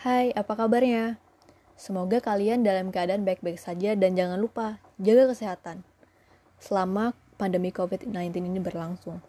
[0.00, 1.20] Hai, apa kabarnya?
[1.76, 5.84] Semoga kalian dalam keadaan baik-baik saja dan jangan lupa jaga kesehatan
[6.56, 9.20] selama pandemi COVID-19 ini berlangsung.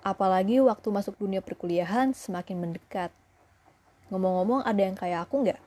[0.00, 3.12] Apalagi waktu masuk dunia perkuliahan semakin mendekat.
[4.08, 5.60] Ngomong-ngomong, ada yang kayak aku nggak?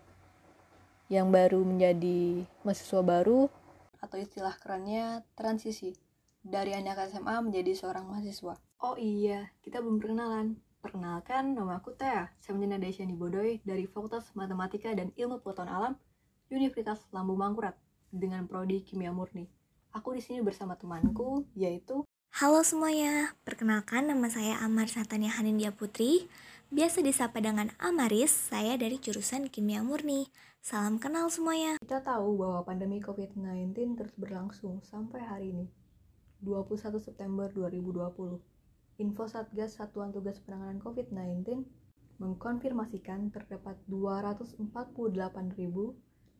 [1.14, 3.54] Yang baru menjadi mahasiswa baru
[4.02, 5.94] atau istilah kerennya transisi
[6.42, 8.58] dari anak SMA menjadi seorang mahasiswa.
[8.82, 10.65] Oh iya, kita belum perkenalan.
[10.86, 15.94] Perkenalkan, nama aku Tea, Semjana Desyani Bodoy dari Fakultas Matematika dan Ilmu Pengetahuan Alam,
[16.54, 17.74] Universitas Lambung Mangkurat,
[18.14, 19.50] dengan prodi Kimia Murni.
[19.98, 22.06] Aku di sini bersama temanku, yaitu
[22.38, 26.30] Halo semuanya, perkenalkan nama saya Amar Satania Hanindya Putri,
[26.70, 30.30] biasa disapa dengan Amaris, saya dari jurusan Kimia Murni.
[30.62, 31.82] Salam kenal semuanya.
[31.82, 35.66] Kita tahu bahwa pandemi COVID-19 terus berlangsung sampai hari ini,
[36.46, 38.54] 21 September 2020.
[38.96, 41.68] Info Satgas Satuan Tugas Penanganan COVID-19
[42.24, 46.40] mengkonfirmasikan terdapat 248.852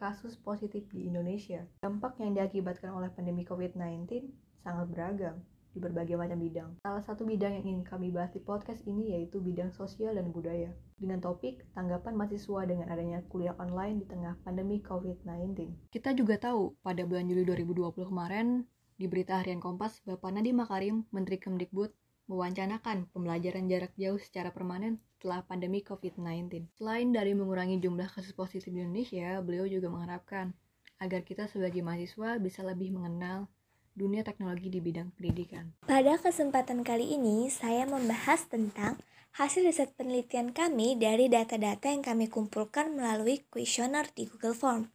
[0.00, 1.68] kasus positif di Indonesia.
[1.84, 4.24] Dampak yang diakibatkan oleh pandemi COVID-19
[4.64, 5.36] sangat beragam
[5.76, 6.70] di berbagai macam bidang.
[6.80, 10.72] Salah satu bidang yang ingin kami bahas di podcast ini yaitu bidang sosial dan budaya.
[10.96, 15.92] Dengan topik tanggapan mahasiswa dengan adanya kuliah online di tengah pandemi COVID-19.
[15.92, 21.06] Kita juga tahu pada bulan Juli 2020 kemarin di berita harian Kompas, Bapak Nadiem Makarim,
[21.10, 21.90] Menteri Kemdikbud,
[22.30, 26.72] mewancanakan pembelajaran jarak jauh secara permanen setelah pandemi COVID-19.
[26.78, 30.56] Selain dari mengurangi jumlah kasus positif di Indonesia, beliau juga mengharapkan
[31.02, 33.50] agar kita sebagai mahasiswa bisa lebih mengenal
[33.94, 35.70] dunia teknologi di bidang pendidikan.
[35.86, 38.98] Pada kesempatan kali ini, saya membahas tentang
[39.34, 44.90] hasil riset penelitian kami dari data-data yang kami kumpulkan melalui kuesioner di Google Form.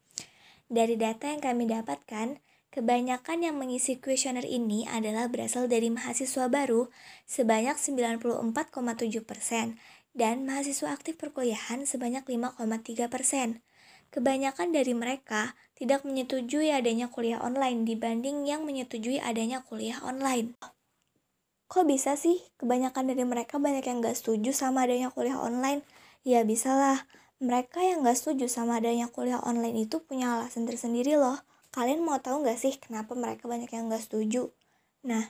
[0.69, 2.39] Dari data yang kami dapatkan,
[2.69, 6.85] Kebanyakan yang mengisi kuesioner ini adalah berasal dari mahasiswa baru
[7.25, 9.81] sebanyak 94,7 persen
[10.13, 13.65] dan mahasiswa aktif perkuliahan sebanyak 5,3 persen.
[14.13, 20.53] Kebanyakan dari mereka tidak menyetujui adanya kuliah online dibanding yang menyetujui adanya kuliah online.
[21.69, 25.81] Kok bisa sih kebanyakan dari mereka banyak yang gak setuju sama adanya kuliah online?
[26.21, 27.09] Ya bisalah,
[27.41, 31.41] mereka yang gak setuju sama adanya kuliah online itu punya alasan tersendiri loh.
[31.69, 34.49] Kalian mau tahu nggak sih kenapa mereka banyak yang nggak setuju?
[35.05, 35.29] Nah,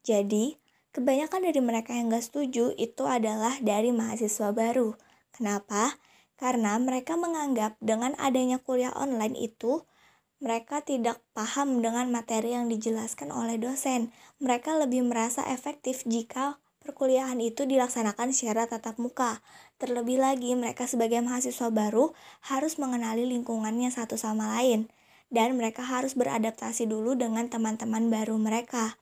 [0.00, 0.56] jadi
[0.96, 4.96] kebanyakan dari mereka yang nggak setuju itu adalah dari mahasiswa baru.
[5.36, 6.00] Kenapa?
[6.40, 9.84] Karena mereka menganggap dengan adanya kuliah online itu
[10.40, 14.08] mereka tidak paham dengan materi yang dijelaskan oleh dosen.
[14.40, 19.44] Mereka lebih merasa efektif jika perkuliahan itu dilaksanakan secara tatap muka.
[19.76, 22.16] Terlebih lagi, mereka sebagai mahasiswa baru
[22.48, 24.88] harus mengenali lingkungannya satu sama lain
[25.34, 28.94] dan mereka harus beradaptasi dulu dengan teman-teman baru mereka.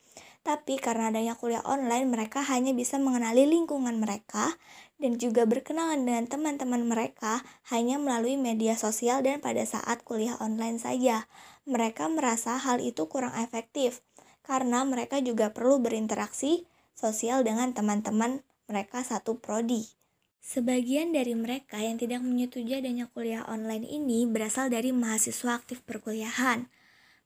[0.43, 4.59] Tapi karena adanya kuliah online, mereka hanya bisa mengenali lingkungan mereka
[4.99, 10.83] dan juga berkenalan dengan teman-teman mereka hanya melalui media sosial dan pada saat kuliah online
[10.83, 11.31] saja.
[11.63, 14.03] Mereka merasa hal itu kurang efektif
[14.43, 16.67] karena mereka juga perlu berinteraksi
[16.99, 20.02] sosial dengan teman-teman mereka satu prodi.
[20.43, 26.67] Sebagian dari mereka yang tidak menyetujui adanya kuliah online ini berasal dari mahasiswa aktif perkuliahan.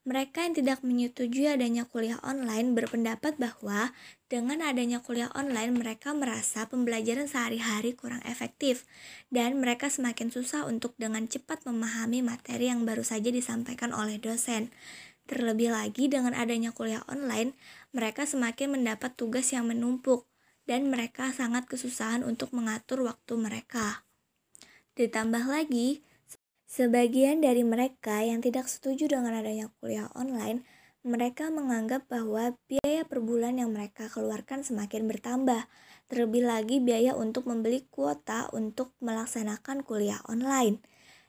[0.04, 3.96] Mereka yang tidak menyetujui adanya kuliah online berpendapat bahwa
[4.28, 8.84] dengan adanya kuliah online mereka merasa pembelajaran sehari-hari kurang efektif
[9.32, 14.68] dan mereka semakin susah untuk dengan cepat memahami materi yang baru saja disampaikan oleh dosen.
[15.24, 17.56] Terlebih lagi dengan adanya kuliah online,
[17.96, 20.28] mereka semakin mendapat tugas yang menumpuk
[20.66, 24.02] dan mereka sangat kesusahan untuk mengatur waktu mereka.
[24.98, 26.02] Ditambah lagi,
[26.66, 30.66] sebagian dari mereka yang tidak setuju dengan adanya kuliah online,
[31.06, 35.70] mereka menganggap bahwa biaya per bulan yang mereka keluarkan semakin bertambah,
[36.10, 40.82] terlebih lagi biaya untuk membeli kuota untuk melaksanakan kuliah online.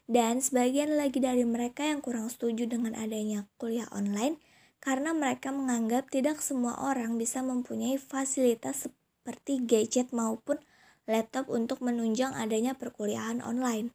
[0.10, 4.42] Dan sebagian lagi dari mereka yang kurang setuju dengan adanya kuliah online
[4.82, 8.88] karena mereka menganggap tidak semua orang bisa mempunyai fasilitas
[9.28, 10.56] seperti gadget maupun
[11.04, 13.92] laptop untuk menunjang adanya perkuliahan online.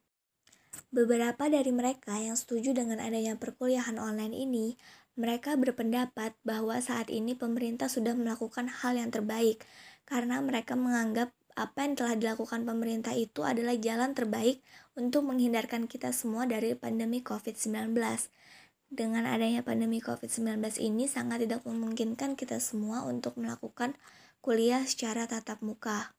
[0.92, 4.76] Beberapa dari mereka yang setuju dengan adanya perkuliahan online ini,
[5.16, 9.64] mereka berpendapat bahwa saat ini pemerintah sudah melakukan hal yang terbaik
[10.04, 14.60] karena mereka menganggap apa yang telah dilakukan pemerintah itu adalah jalan terbaik
[15.00, 17.96] untuk menghindarkan kita semua dari pandemi COVID-19.
[18.92, 23.96] Dengan adanya pandemi COVID-19 ini sangat tidak memungkinkan kita semua untuk melakukan
[24.42, 26.10] kuliah secara tatap muka.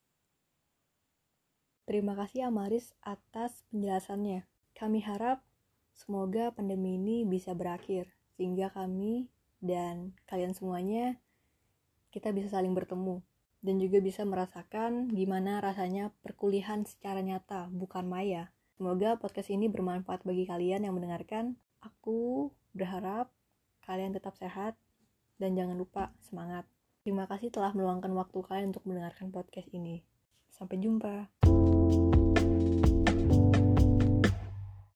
[1.83, 4.47] Terima kasih Amaris atas penjelasannya.
[4.71, 5.43] Kami harap
[5.91, 8.07] semoga pandemi ini bisa berakhir
[8.39, 9.27] sehingga kami
[9.59, 11.19] dan kalian semuanya
[12.15, 13.19] kita bisa saling bertemu
[13.59, 18.55] dan juga bisa merasakan gimana rasanya perkuliahan secara nyata, bukan maya.
[18.79, 21.59] Semoga podcast ini bermanfaat bagi kalian yang mendengarkan.
[21.83, 23.35] Aku berharap
[23.83, 24.79] kalian tetap sehat
[25.43, 26.63] dan jangan lupa semangat.
[27.03, 29.99] Terima kasih telah meluangkan waktu kalian untuk mendengarkan podcast ini.
[30.47, 31.43] Sampai jumpa.